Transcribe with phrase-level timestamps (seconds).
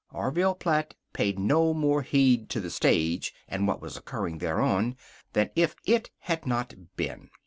[0.11, 4.95] Orville Platt paid no more heed to the stage, and what was occurring thereon,
[5.33, 7.29] than if it had not been.